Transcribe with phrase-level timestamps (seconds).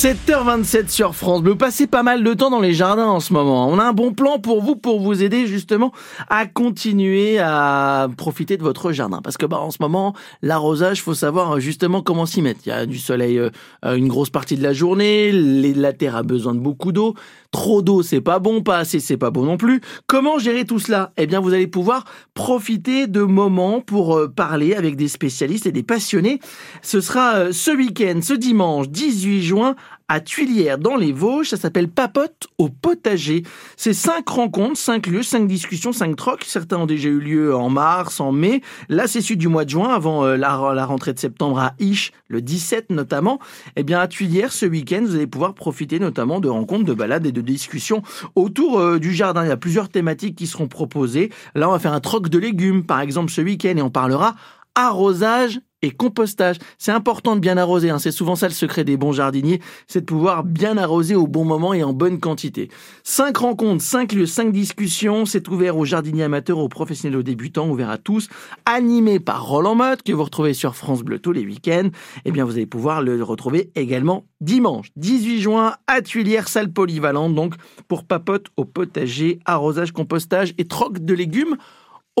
[0.00, 1.56] 7h27 sur France Bleu.
[1.56, 3.68] Passez pas mal de temps dans les jardins en ce moment.
[3.68, 5.92] On a un bon plan pour vous, pour vous aider justement
[6.30, 9.20] à continuer à profiter de votre jardin.
[9.22, 12.60] Parce que bah en ce moment, l'arrosage, faut savoir justement comment s'y mettre.
[12.64, 13.50] Il y a du soleil euh,
[13.84, 17.14] une grosse partie de la journée, la terre a besoin de beaucoup d'eau.
[17.50, 19.80] Trop d'eau, c'est pas bon, pas assez, c'est pas bon non plus.
[20.06, 21.12] Comment gérer tout cela?
[21.16, 25.72] Eh bien, vous allez pouvoir profiter de moments pour euh, parler avec des spécialistes et
[25.72, 26.38] des passionnés.
[26.80, 29.74] Ce sera euh, ce week-end, ce dimanche 18 juin
[30.08, 31.50] à Tuilières dans les Vosges.
[31.50, 33.44] Ça s'appelle Papote au potager.
[33.76, 36.44] C'est cinq rencontres, cinq lieux, cinq discussions, cinq trocs.
[36.44, 38.60] Certains ont déjà eu lieu en mars, en mai.
[38.88, 42.12] Là, c'est celui du mois de juin, avant euh, la, rentrée de septembre à Isch,
[42.28, 43.38] le 17 notamment.
[43.76, 47.26] Eh bien, à Tuilières, ce week-end, vous allez pouvoir profiter notamment de rencontres, de balades
[47.26, 48.02] et de discussions
[48.34, 49.44] autour euh, du jardin.
[49.44, 51.30] Il y a plusieurs thématiques qui seront proposées.
[51.54, 54.34] Là, on va faire un troc de légumes, par exemple, ce week-end, et on parlera
[54.74, 56.56] arrosage et compostage.
[56.78, 57.98] C'est important de bien arroser, hein.
[57.98, 61.44] c'est souvent ça le secret des bons jardiniers, c'est de pouvoir bien arroser au bon
[61.44, 62.68] moment et en bonne quantité.
[63.02, 67.68] Cinq rencontres, cinq lieux, cinq discussions, c'est ouvert aux jardiniers amateurs, aux professionnels, aux débutants,
[67.68, 68.28] ouvert à tous,
[68.66, 71.90] animé par Roland Mott, que vous retrouvez sur France Bleu tous les week-ends.
[72.24, 77.34] Eh bien, vous allez pouvoir le retrouver également dimanche 18 juin à Tuilière, salle polyvalente,
[77.34, 77.54] donc
[77.88, 81.56] pour papote au potager, arrosage, compostage et troc de légumes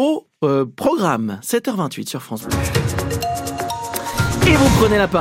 [0.00, 2.56] au euh, programme 7h28 sur France Bleu.
[4.46, 5.18] Et vous prenez la parole.